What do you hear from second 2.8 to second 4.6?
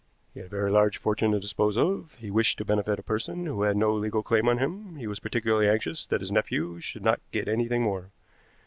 a person who had no legal claim on